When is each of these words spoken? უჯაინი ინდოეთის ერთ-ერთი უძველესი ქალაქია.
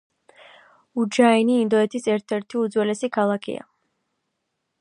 უჯაინი 1.03 1.59
ინდოეთის 1.65 2.09
ერთ-ერთი 2.15 2.61
უძველესი 2.63 3.11
ქალაქია. 3.19 3.69